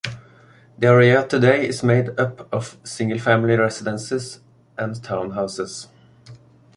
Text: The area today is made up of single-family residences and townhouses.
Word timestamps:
The 0.79 0.87
area 0.87 1.27
today 1.27 1.67
is 1.67 1.83
made 1.83 2.19
up 2.19 2.51
of 2.51 2.79
single-family 2.83 3.55
residences 3.55 4.39
and 4.75 4.95
townhouses. 4.95 5.89